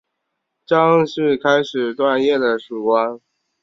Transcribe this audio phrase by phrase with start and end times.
[0.65, 3.19] 张骘开始是段业的属官。